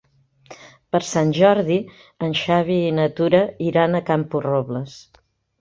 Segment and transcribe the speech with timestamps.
[0.95, 1.77] Per Sant Jordi
[2.29, 4.99] en Xavi i na Tura iran a Camporrobles.